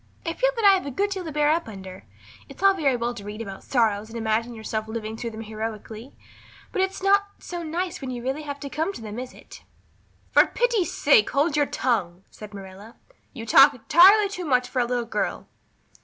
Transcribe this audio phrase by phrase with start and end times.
[0.25, 2.05] I feel that I have a good deal to bear up under.
[2.49, 6.15] It's all very well to read about sorrows and imagine yourself living through them heroically,
[6.71, 9.61] but it's not so nice when you really come to have them, is it?"
[10.31, 12.95] "For pity's sake hold your tongue," said Marilla.
[13.33, 15.45] "You talk entirely too much for a little girl."